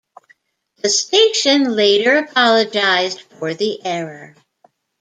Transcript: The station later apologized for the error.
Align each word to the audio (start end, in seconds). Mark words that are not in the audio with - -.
The 0.77 0.89
station 0.89 1.75
later 1.75 2.17
apologized 2.17 3.21
for 3.37 3.53
the 3.53 3.85
error. 3.85 4.35